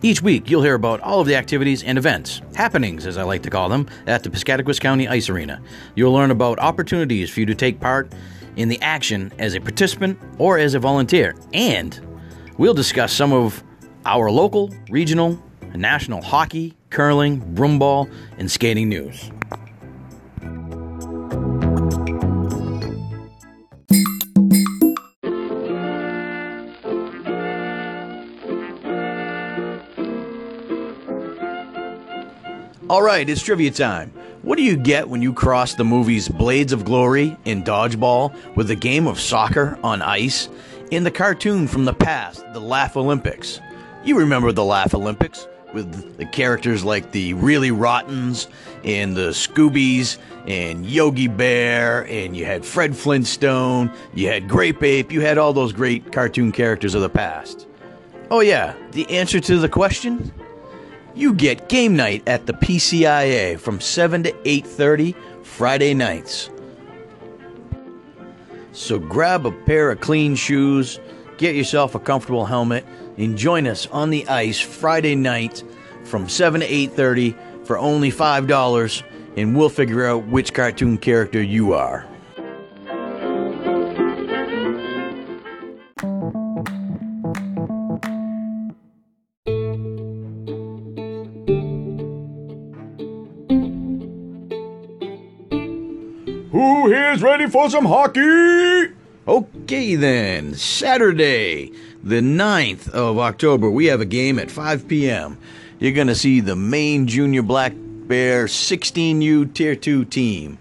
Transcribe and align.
Each 0.00 0.22
week, 0.22 0.48
you'll 0.48 0.62
hear 0.62 0.76
about 0.76 1.00
all 1.00 1.20
of 1.20 1.26
the 1.26 1.34
activities 1.34 1.82
and 1.82 1.98
events, 1.98 2.40
happenings 2.54 3.04
as 3.04 3.18
I 3.18 3.24
like 3.24 3.42
to 3.42 3.50
call 3.50 3.68
them, 3.68 3.88
at 4.06 4.22
the 4.22 4.30
Piscataquis 4.30 4.78
County 4.78 5.08
Ice 5.08 5.28
Arena. 5.28 5.60
You'll 5.96 6.12
learn 6.12 6.30
about 6.30 6.60
opportunities 6.60 7.30
for 7.30 7.40
you 7.40 7.46
to 7.46 7.54
take 7.56 7.80
part 7.80 8.12
in 8.54 8.68
the 8.68 8.80
action 8.80 9.32
as 9.40 9.56
a 9.56 9.60
participant 9.60 10.16
or 10.38 10.56
as 10.56 10.74
a 10.74 10.78
volunteer. 10.78 11.34
And 11.52 12.00
we'll 12.58 12.74
discuss 12.74 13.12
some 13.12 13.32
of 13.32 13.64
our 14.06 14.30
local, 14.30 14.72
regional, 14.88 15.42
and 15.62 15.82
national 15.82 16.22
hockey, 16.22 16.76
curling, 16.90 17.40
broomball, 17.56 18.08
and 18.38 18.48
skating 18.48 18.88
news. 18.88 19.32
All 32.90 33.02
right, 33.02 33.28
it's 33.28 33.42
trivia 33.42 33.70
time. 33.70 34.10
What 34.40 34.56
do 34.56 34.62
you 34.62 34.74
get 34.74 35.10
when 35.10 35.20
you 35.20 35.34
cross 35.34 35.74
the 35.74 35.84
movies 35.84 36.26
Blades 36.26 36.72
of 36.72 36.86
Glory 36.86 37.36
in 37.44 37.62
Dodgeball 37.62 38.34
with 38.56 38.70
a 38.70 38.74
game 38.74 39.06
of 39.06 39.20
soccer 39.20 39.78
on 39.84 40.00
ice 40.00 40.48
in 40.90 41.04
the 41.04 41.10
cartoon 41.10 41.68
from 41.68 41.84
the 41.84 41.92
past, 41.92 42.42
the 42.54 42.60
Laff-A-Lympics? 42.60 43.60
You 44.04 44.18
remember 44.18 44.52
the 44.52 44.64
Laff-A-Lympics 44.64 45.46
with 45.74 46.16
the 46.16 46.24
characters 46.24 46.82
like 46.82 47.12
the 47.12 47.34
Really 47.34 47.70
Rottens 47.70 48.48
and 48.84 49.14
the 49.14 49.32
Scoobies 49.32 50.16
and 50.46 50.86
Yogi 50.86 51.28
Bear, 51.28 52.06
and 52.06 52.34
you 52.34 52.46
had 52.46 52.64
Fred 52.64 52.96
Flintstone, 52.96 53.92
you 54.14 54.28
had 54.28 54.48
Grape 54.48 54.82
Ape, 54.82 55.12
you 55.12 55.20
had 55.20 55.36
all 55.36 55.52
those 55.52 55.74
great 55.74 56.10
cartoon 56.10 56.52
characters 56.52 56.94
of 56.94 57.02
the 57.02 57.10
past. 57.10 57.66
Oh, 58.30 58.40
yeah, 58.40 58.74
the 58.92 59.06
answer 59.10 59.40
to 59.40 59.58
the 59.58 59.68
question? 59.68 60.32
You 61.18 61.34
get 61.34 61.68
game 61.68 61.96
night 61.96 62.22
at 62.28 62.46
the 62.46 62.52
PCIA 62.52 63.58
from 63.58 63.80
7 63.80 64.22
to 64.22 64.32
8:30 64.44 65.14
Friday 65.42 65.92
nights. 65.92 66.50
So 68.72 68.98
grab 68.98 69.44
a 69.44 69.50
pair 69.50 69.90
of 69.90 70.00
clean 70.00 70.36
shoes, 70.36 71.00
get 71.36 71.56
yourself 71.56 71.96
a 71.96 71.98
comfortable 71.98 72.46
helmet, 72.46 72.86
and 73.16 73.36
join 73.36 73.66
us 73.66 73.88
on 73.90 74.10
the 74.10 74.28
ice 74.28 74.60
Friday 74.60 75.16
night 75.16 75.64
from 76.04 76.28
7 76.28 76.60
to 76.60 76.66
8:30 76.66 77.34
for 77.64 77.76
only 77.76 78.10
$5 78.10 79.02
and 79.36 79.56
we'll 79.56 79.68
figure 79.68 80.06
out 80.06 80.26
which 80.28 80.54
cartoon 80.54 80.98
character 80.98 81.42
you 81.42 81.72
are. 81.72 82.06
Here's 96.98 97.22
ready 97.22 97.46
for 97.46 97.70
some 97.70 97.84
hockey? 97.84 98.92
Okay, 99.26 99.94
then. 99.94 100.54
Saturday, 100.54 101.70
the 102.02 102.20
9th 102.20 102.88
of 102.90 103.18
October, 103.18 103.70
we 103.70 103.86
have 103.86 104.00
a 104.00 104.04
game 104.04 104.38
at 104.38 104.50
5 104.50 104.88
p.m. 104.88 105.38
You're 105.78 105.92
going 105.92 106.08
to 106.08 106.14
see 106.16 106.40
the 106.40 106.56
Maine 106.56 107.06
Junior 107.06 107.42
Black 107.42 107.72
Bear 107.76 108.46
16U 108.46 109.54
Tier 109.54 109.76
2 109.76 110.06
team. 110.06 110.58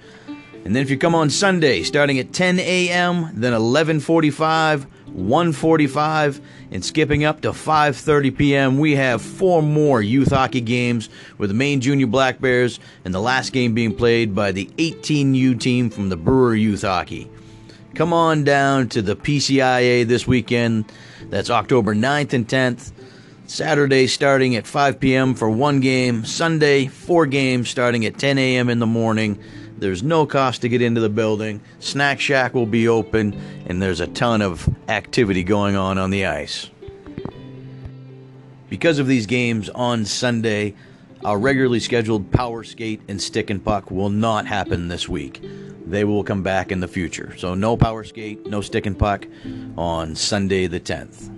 And 0.63 0.75
then 0.75 0.83
if 0.83 0.91
you 0.91 0.97
come 0.97 1.15
on 1.15 1.30
Sunday, 1.30 1.81
starting 1.81 2.19
at 2.19 2.33
10 2.33 2.59
a.m., 2.59 3.31
then 3.33 3.53
11:45, 3.53 4.85
1:45, 5.17 6.39
and 6.71 6.85
skipping 6.85 7.23
up 7.23 7.41
to 7.41 7.51
5:30 7.51 8.37
p.m., 8.37 8.77
we 8.77 8.95
have 8.95 9.21
four 9.21 9.61
more 9.61 10.01
youth 10.01 10.31
hockey 10.31 10.61
games 10.61 11.09
with 11.37 11.49
the 11.49 11.55
Maine 11.55 11.81
Junior 11.81 12.08
Black 12.08 12.39
Bears, 12.39 12.80
and 13.03 13.14
the 13.14 13.19
last 13.19 13.52
game 13.52 13.73
being 13.73 13.95
played 13.95 14.36
by 14.36 14.52
the 14.52 14.69
18U 14.77 15.59
team 15.59 15.89
from 15.89 16.09
the 16.09 16.17
Brewer 16.17 16.55
Youth 16.55 16.83
Hockey. 16.83 17.30
Come 17.95 18.14
on 18.14 18.43
down 18.43 18.89
to 18.89 19.02
the 19.02 19.15
PCIA 19.15 20.05
this 20.08 20.27
weekend. 20.27 20.86
That's 21.30 21.49
October 21.49 21.95
9th 21.95 22.33
and 22.33 22.47
10th. 22.47 22.92
Saturday 23.47 24.08
starting 24.08 24.55
at 24.55 24.67
5 24.67 24.99
p.m. 24.99 25.33
for 25.33 25.49
one 25.49 25.80
game. 25.80 26.25
Sunday, 26.25 26.87
four 26.87 27.25
games 27.25 27.69
starting 27.69 28.05
at 28.05 28.19
10 28.19 28.37
a.m. 28.37 28.69
in 28.69 28.80
the 28.80 28.86
morning. 28.86 29.42
There's 29.77 30.02
no 30.02 30.26
cost 30.26 30.61
to 30.61 30.70
get 30.70 30.82
into 30.82 31.02
the 31.02 31.10
building. 31.10 31.61
Snack 31.80 32.20
Shack 32.20 32.55
will 32.55 32.65
be 32.65 32.88
open, 32.88 33.39
and 33.67 33.82
there's 33.82 33.99
a 33.99 34.08
ton 34.08 34.42
of 34.42 34.67
activity 34.88 35.43
going 35.43 35.76
on 35.76 35.99
on 35.99 36.10
the 36.10 36.26
ice. 36.26 36.70
Because 38.70 38.98
of 38.99 39.08
these 39.08 39.27
games 39.27 39.70
on 39.70 40.04
Sunday, 40.05 40.73
our 41.23 41.37
regularly 41.37 41.80
scheduled 41.80 42.32
power 42.32 42.64
skate 42.64 43.02
and 43.08 43.21
stick 43.21 43.49
and 43.49 43.64
puck 43.64 43.92
will 43.92 44.10
not 44.10 44.48
happen 44.48 44.87
this 44.87 45.08
week. 45.08 45.42
They 45.86 46.04
will 46.04 46.23
come 46.23 46.43
back 46.43 46.71
in 46.71 46.80
the 46.80 46.87
future. 46.87 47.36
So, 47.37 47.54
no 47.54 47.77
power 47.77 48.04
skate, 48.04 48.45
no 48.48 48.61
stick 48.61 48.86
and 48.87 48.98
puck 48.98 49.27
on 49.77 50.16
Sunday 50.16 50.67
the 50.67 50.80
10th. 50.80 51.36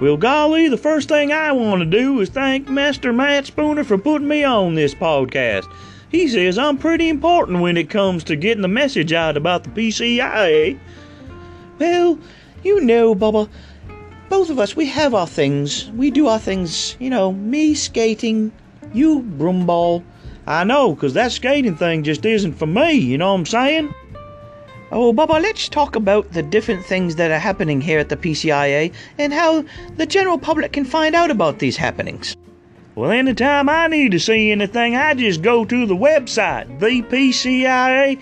Well, 0.00 0.16
golly, 0.16 0.68
the 0.68 0.76
first 0.76 1.08
thing 1.08 1.32
I 1.32 1.50
want 1.50 1.80
to 1.80 1.84
do 1.86 2.20
is 2.20 2.28
thank 2.28 2.68
Master 2.68 3.12
Matt 3.12 3.46
Spooner 3.46 3.82
for 3.82 3.98
putting 3.98 4.28
me 4.28 4.44
on 4.44 4.76
this 4.76 4.94
podcast. 4.94 5.68
He 6.08 6.28
says 6.28 6.56
I'm 6.56 6.78
pretty 6.78 7.08
important 7.08 7.58
when 7.58 7.76
it 7.76 7.90
comes 7.90 8.22
to 8.24 8.36
getting 8.36 8.62
the 8.62 8.68
message 8.68 9.12
out 9.12 9.36
about 9.36 9.64
the 9.64 9.70
PCIA. 9.70 10.78
Well, 11.80 12.16
you 12.62 12.80
know, 12.80 13.12
Bubba, 13.16 13.48
both 14.28 14.50
of 14.50 14.60
us, 14.60 14.76
we 14.76 14.86
have 14.86 15.14
our 15.14 15.26
things. 15.26 15.90
We 15.90 16.12
do 16.12 16.28
our 16.28 16.38
things, 16.38 16.94
you 17.00 17.10
know, 17.10 17.32
me 17.32 17.74
skating, 17.74 18.52
you 18.94 19.22
broomball. 19.36 20.04
I 20.46 20.62
know, 20.62 20.94
'cause 20.94 21.14
that 21.14 21.32
skating 21.32 21.74
thing 21.74 22.04
just 22.04 22.24
isn't 22.24 22.52
for 22.52 22.66
me, 22.66 22.92
you 22.92 23.18
know 23.18 23.32
what 23.32 23.40
I'm 23.40 23.46
saying? 23.46 23.94
Oh, 24.90 25.12
Baba, 25.12 25.34
let's 25.34 25.68
talk 25.68 25.96
about 25.96 26.32
the 26.32 26.42
different 26.42 26.82
things 26.82 27.16
that 27.16 27.30
are 27.30 27.38
happening 27.38 27.82
here 27.82 27.98
at 27.98 28.08
the 28.08 28.16
PCIA 28.16 28.90
and 29.18 29.34
how 29.34 29.66
the 29.96 30.06
general 30.06 30.38
public 30.38 30.72
can 30.72 30.86
find 30.86 31.14
out 31.14 31.30
about 31.30 31.58
these 31.58 31.76
happenings. 31.76 32.34
Well, 32.94 33.10
anytime 33.10 33.68
I 33.68 33.86
need 33.88 34.12
to 34.12 34.18
see 34.18 34.50
anything, 34.50 34.96
I 34.96 35.12
just 35.12 35.42
go 35.42 35.66
to 35.66 35.84
the 35.84 35.94
website, 35.94 36.80
thepcia.com. 36.80 38.16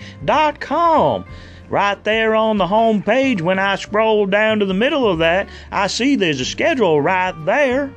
Right 1.69 2.03
there 2.03 2.35
on 2.35 2.57
the 2.57 2.67
home 2.67 3.01
page, 3.01 3.41
when 3.41 3.59
I 3.59 3.75
scroll 3.77 4.25
down 4.25 4.59
to 4.59 4.65
the 4.65 4.73
middle 4.73 5.09
of 5.09 5.19
that, 5.19 5.47
I 5.71 5.87
see 5.87 6.17
there's 6.17 6.41
a 6.41 6.45
schedule 6.45 7.01
right 7.01 7.33
there. 7.45 7.93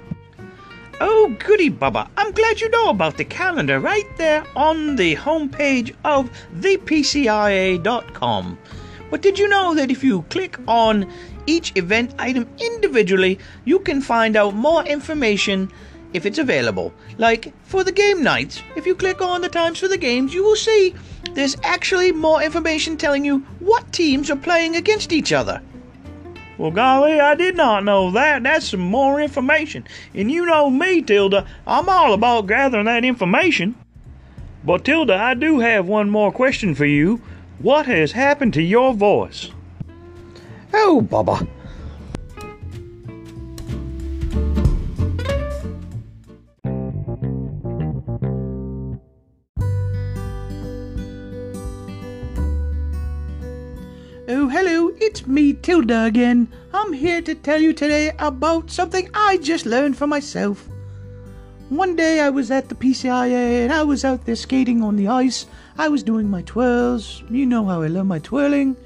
Oh, 1.02 1.34
goody, 1.38 1.70
Bubba. 1.70 2.10
I'm 2.18 2.30
glad 2.32 2.60
you 2.60 2.68
know 2.68 2.90
about 2.90 3.16
the 3.16 3.24
calendar 3.24 3.80
right 3.80 4.04
there 4.18 4.44
on 4.54 4.96
the 4.96 5.16
homepage 5.16 5.94
of 6.04 6.30
thepcia.com. 6.56 8.58
But 9.10 9.22
did 9.22 9.38
you 9.38 9.48
know 9.48 9.74
that 9.76 9.90
if 9.90 10.04
you 10.04 10.26
click 10.28 10.58
on 10.68 11.10
each 11.46 11.74
event 11.74 12.14
item 12.18 12.46
individually, 12.60 13.38
you 13.64 13.78
can 13.78 14.02
find 14.02 14.36
out 14.36 14.54
more 14.54 14.84
information 14.84 15.72
if 16.12 16.26
it's 16.26 16.36
available? 16.36 16.92
Like 17.16 17.54
for 17.64 17.82
the 17.82 17.92
game 17.92 18.22
nights, 18.22 18.62
if 18.76 18.86
you 18.86 18.94
click 18.94 19.22
on 19.22 19.40
the 19.40 19.48
times 19.48 19.78
for 19.78 19.88
the 19.88 19.96
games, 19.96 20.34
you 20.34 20.44
will 20.44 20.54
see 20.54 20.94
there's 21.32 21.56
actually 21.62 22.12
more 22.12 22.42
information 22.42 22.98
telling 22.98 23.24
you 23.24 23.38
what 23.60 23.90
teams 23.90 24.30
are 24.30 24.36
playing 24.36 24.76
against 24.76 25.12
each 25.12 25.32
other. 25.32 25.62
Well, 26.60 26.72
golly, 26.72 27.18
I 27.18 27.36
did 27.36 27.56
not 27.56 27.84
know 27.84 28.10
that. 28.10 28.42
That's 28.42 28.68
some 28.68 28.80
more 28.80 29.18
information. 29.18 29.86
And 30.12 30.30
you 30.30 30.44
know 30.44 30.68
me, 30.68 31.00
Tilda, 31.00 31.46
I'm 31.66 31.88
all 31.88 32.12
about 32.12 32.48
gathering 32.48 32.84
that 32.84 33.02
information. 33.02 33.76
But, 34.62 34.84
Tilda, 34.84 35.14
I 35.14 35.32
do 35.32 35.60
have 35.60 35.86
one 35.86 36.10
more 36.10 36.30
question 36.30 36.74
for 36.74 36.84
you. 36.84 37.22
What 37.60 37.86
has 37.86 38.12
happened 38.12 38.52
to 38.54 38.62
your 38.62 38.92
voice? 38.92 39.48
Oh, 40.74 41.00
Bubba. 41.00 41.48
Hello, 54.62 54.92
it's 55.00 55.26
me, 55.26 55.54
Tilda 55.54 56.04
again. 56.04 56.46
I'm 56.74 56.92
here 56.92 57.22
to 57.22 57.34
tell 57.34 57.58
you 57.62 57.72
today 57.72 58.12
about 58.18 58.70
something 58.70 59.08
I 59.14 59.38
just 59.38 59.64
learned 59.64 59.96
for 59.96 60.06
myself. 60.06 60.68
One 61.70 61.96
day 61.96 62.20
I 62.20 62.28
was 62.28 62.50
at 62.50 62.68
the 62.68 62.74
PCIA 62.74 63.64
and 63.64 63.72
I 63.72 63.82
was 63.84 64.04
out 64.04 64.26
there 64.26 64.36
skating 64.36 64.82
on 64.82 64.96
the 64.96 65.08
ice. 65.08 65.46
I 65.78 65.88
was 65.88 66.02
doing 66.02 66.28
my 66.28 66.42
twirls. 66.42 67.24
You 67.30 67.46
know 67.46 67.64
how 67.64 67.80
I 67.80 67.86
love 67.86 68.04
my 68.04 68.18
twirling. 68.18 68.76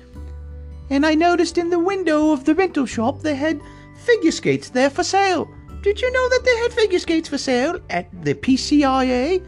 And 0.91 1.05
I 1.05 1.17
noticed 1.17 1.59
in 1.59 1.71
the 1.71 1.81
window 1.81 2.31
of 2.31 2.45
the 2.45 2.55
rental 2.55 2.87
shop 2.87 3.23
they 3.23 3.35
had 3.35 3.61
figure 3.97 4.31
skates 4.31 4.69
there 4.69 4.91
for 4.91 5.03
sale. 5.03 5.51
Did 5.83 6.01
you 6.01 6.13
know 6.13 6.29
that 6.29 6.45
they 6.45 6.57
had 6.59 6.73
figure 6.73 7.01
skates 7.01 7.29
for 7.29 7.39
sale 7.39 7.81
at 7.91 8.07
the 8.25 8.35
PCIA? 8.35 9.45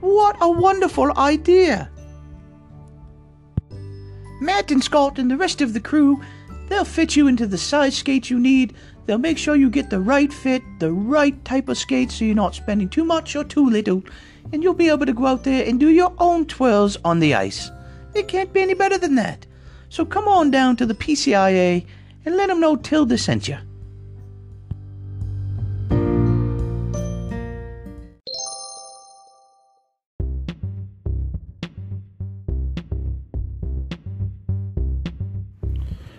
What 0.00 0.38
a 0.40 0.50
wonderful 0.50 1.12
idea! 1.18 1.90
Matt 4.40 4.70
and 4.70 4.82
Scott 4.82 5.18
and 5.18 5.30
the 5.30 5.36
rest 5.36 5.60
of 5.60 5.72
the 5.72 5.80
crew, 5.80 6.22
they'll 6.68 6.84
fit 6.84 7.16
you 7.16 7.28
into 7.28 7.46
the 7.46 7.58
size 7.58 7.96
skates 7.96 8.30
you 8.30 8.38
need. 8.38 8.74
They'll 9.06 9.18
make 9.18 9.38
sure 9.38 9.54
you 9.54 9.70
get 9.70 9.90
the 9.90 10.00
right 10.00 10.32
fit, 10.32 10.62
the 10.78 10.92
right 10.92 11.44
type 11.44 11.68
of 11.68 11.78
skates 11.78 12.16
so 12.16 12.24
you're 12.24 12.34
not 12.34 12.54
spending 12.54 12.88
too 12.88 13.04
much 13.04 13.36
or 13.36 13.44
too 13.44 13.68
little, 13.68 14.02
and 14.52 14.62
you'll 14.62 14.74
be 14.74 14.88
able 14.88 15.06
to 15.06 15.12
go 15.12 15.26
out 15.26 15.44
there 15.44 15.66
and 15.66 15.78
do 15.78 15.90
your 15.90 16.12
own 16.18 16.46
twirls 16.46 16.96
on 17.04 17.20
the 17.20 17.34
ice. 17.34 17.70
It 18.14 18.28
can't 18.28 18.52
be 18.52 18.62
any 18.62 18.74
better 18.74 18.98
than 18.98 19.14
that. 19.16 19.46
So 19.88 20.04
come 20.04 20.26
on 20.26 20.50
down 20.50 20.76
to 20.76 20.86
the 20.86 20.94
PCIA 20.94 21.86
and 22.24 22.36
let 22.36 22.48
them 22.48 22.60
know 22.60 22.76
Tilda 22.76 23.18
sent 23.18 23.48
you. 23.48 23.58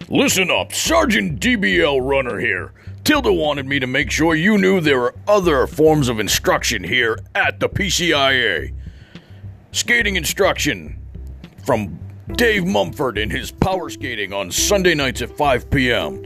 Listen 0.10 0.52
up, 0.52 0.72
Sergeant 0.72 1.40
DBL 1.40 2.00
Runner 2.08 2.38
here. 2.38 2.74
Tilda 3.04 3.34
wanted 3.34 3.66
me 3.66 3.80
to 3.80 3.88
make 3.88 4.12
sure 4.12 4.36
you 4.36 4.56
knew 4.56 4.80
there 4.80 5.02
are 5.02 5.16
other 5.28 5.66
forms 5.66 6.10
of 6.10 6.20
instruction 6.20 6.84
here 6.84 7.18
at 7.34 7.60
the 7.60 7.68
PCIA. 7.68 8.72
Skating 9.72 10.16
instruction 10.16 11.00
from 11.66 11.98
Dave 12.34 12.68
Mumford 12.68 13.18
in 13.18 13.32
his 13.32 13.50
power 13.50 13.90
skating 13.90 14.32
on 14.32 14.52
Sunday 14.52 14.94
nights 14.94 15.24
at 15.24 15.36
5 15.36 15.72
p.m. 15.72 16.24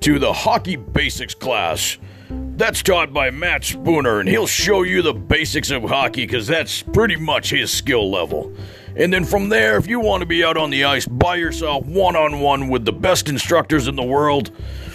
to 0.00 0.18
the 0.18 0.32
hockey 0.32 0.76
basics 0.76 1.34
class. 1.34 1.98
That's 2.30 2.82
taught 2.82 3.12
by 3.12 3.30
Matt 3.30 3.64
Spooner, 3.64 4.20
and 4.20 4.28
he'll 4.30 4.46
show 4.46 4.82
you 4.82 5.02
the 5.02 5.12
basics 5.12 5.70
of 5.70 5.82
hockey 5.82 6.24
because 6.24 6.46
that's 6.46 6.80
pretty 6.80 7.16
much 7.16 7.50
his 7.50 7.70
skill 7.70 8.10
level. 8.10 8.54
And 8.96 9.12
then 9.12 9.24
from 9.24 9.48
there, 9.48 9.76
if 9.76 9.86
you 9.86 10.00
want 10.00 10.20
to 10.20 10.26
be 10.26 10.44
out 10.44 10.56
on 10.56 10.70
the 10.70 10.84
ice 10.84 11.06
by 11.06 11.36
yourself, 11.36 11.86
one 11.86 12.16
on 12.16 12.40
one 12.40 12.68
with 12.68 12.84
the 12.84 12.92
best 12.92 13.28
instructors 13.28 13.88
in 13.88 13.96
the 13.96 14.02
world, 14.02 14.50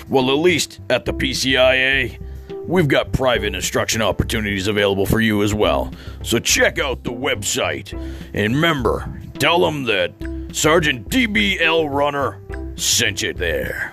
well, 0.09 0.29
at 0.29 0.37
least 0.37 0.81
at 0.89 1.05
the 1.05 1.13
PCIA, 1.13 2.19
we've 2.67 2.87
got 2.87 3.11
private 3.11 3.55
instruction 3.55 4.01
opportunities 4.01 4.67
available 4.67 5.05
for 5.05 5.21
you 5.21 5.43
as 5.43 5.53
well. 5.53 5.91
So 6.23 6.39
check 6.39 6.79
out 6.79 7.03
the 7.03 7.11
website. 7.11 7.93
And 8.33 8.55
remember, 8.55 9.11
tell 9.39 9.59
them 9.59 9.85
that 9.85 10.13
Sergeant 10.51 11.09
DBL 11.09 11.89
Runner 11.89 12.39
sent 12.75 13.21
you 13.21 13.33
there. 13.33 13.91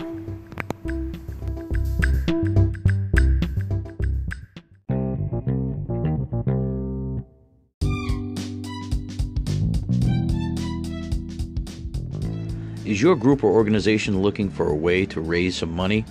Is 12.85 13.01
your 13.01 13.15
group 13.15 13.45
or 13.45 13.53
organization 13.53 14.23
looking 14.23 14.51
for 14.51 14.69
a 14.69 14.75
way 14.75 15.07
to 15.07 15.21
raise 15.21 15.57
some 15.57 15.73
money? 15.73 16.05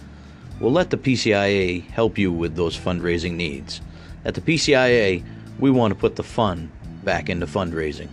Well, 0.62 0.72
let 0.72 0.90
the 0.90 0.96
PCIA 0.98 1.86
help 1.88 2.18
you 2.18 2.32
with 2.32 2.56
those 2.56 2.78
fundraising 2.78 3.34
needs. 3.34 3.82
At 4.24 4.36
the 4.36 4.42
PCIA, 4.42 5.22
we 5.60 5.70
want 5.70 5.94
to 5.94 6.00
put 6.00 6.16
the 6.16 6.24
fun 6.24 6.72
back 7.04 7.30
into 7.30 7.46
fundraising. 7.46 8.08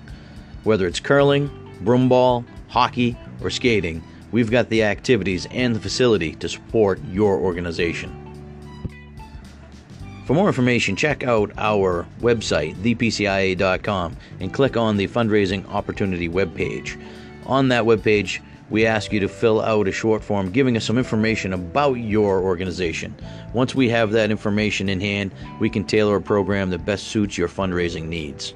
Whether 0.65 0.89
it's 0.89 0.99
curling, 0.99 1.49
broomball, 1.85 2.45
hockey, 2.67 3.17
or 3.41 3.51
skating, 3.51 4.03
we've 4.33 4.51
got 4.51 4.69
the 4.71 4.83
activities 4.83 5.47
and 5.53 5.77
the 5.77 5.81
facility 5.81 6.35
to 6.37 6.49
support 6.49 7.01
your 7.13 7.39
organization. 7.39 8.25
For 10.27 10.35
more 10.35 10.49
information, 10.49 10.97
check 10.97 11.23
out 11.23 11.53
our 11.59 12.07
website, 12.21 12.75
thepcia.com, 12.75 14.17
and 14.41 14.53
click 14.53 14.77
on 14.77 14.97
the 14.97 15.07
fundraising 15.07 15.65
opportunity 15.69 16.29
webpage. 16.29 17.01
On 17.49 17.69
that 17.69 17.85
webpage, 17.85 18.41
we 18.71 18.85
ask 18.85 19.13
you 19.13 19.21
to 19.21 19.29
fill 19.29 19.63
out 19.63 19.89
a 19.89 19.93
short 19.93 20.23
form 20.23 20.51
giving 20.51 20.77
us 20.77 20.85
some 20.85 20.99
information 20.99 21.55
about 21.55 21.95
your 21.95 22.43
organization. 22.43 23.15
Once 23.55 23.75
we 23.75 23.89
have 23.89 24.13
that 24.13 24.31
information 24.31 24.91
in 24.91 25.01
hand, 25.01 25.33
we 25.59 25.71
can 25.71 25.85
tailor 25.85 26.17
a 26.17 26.23
program 26.23 26.69
that 26.71 26.85
best 26.85 27.09
suits 27.09 27.39
your 27.39 27.49
fundraising 27.49 28.09
needs. 28.09 28.55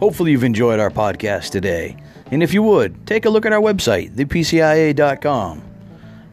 Hopefully, 0.00 0.32
you've 0.32 0.44
enjoyed 0.44 0.78
our 0.78 0.90
podcast 0.90 1.50
today. 1.50 1.96
And 2.30 2.42
if 2.42 2.52
you 2.52 2.62
would, 2.62 3.06
take 3.06 3.24
a 3.24 3.30
look 3.30 3.46
at 3.46 3.52
our 3.52 3.60
website, 3.60 4.10
thepcia.com. 4.14 5.62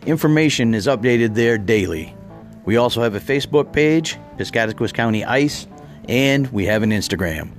Information 0.05 0.73
is 0.73 0.87
updated 0.87 1.33
there 1.35 1.57
daily. 1.57 2.15
We 2.65 2.77
also 2.77 3.01
have 3.01 3.15
a 3.15 3.19
Facebook 3.19 3.73
page, 3.73 4.17
Piscataquis 4.37 4.93
County 4.93 5.25
Ice, 5.25 5.67
and 6.07 6.51
we 6.51 6.65
have 6.65 6.83
an 6.83 6.91
Instagram. 6.91 7.51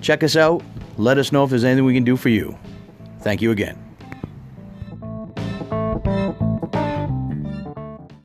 Check 0.00 0.22
us 0.22 0.36
out. 0.36 0.62
Let 0.96 1.18
us 1.18 1.32
know 1.32 1.44
if 1.44 1.50
there's 1.50 1.64
anything 1.64 1.84
we 1.84 1.94
can 1.94 2.04
do 2.04 2.16
for 2.16 2.28
you. 2.28 2.56
Thank 3.20 3.42
you 3.42 3.50
again. 3.50 3.83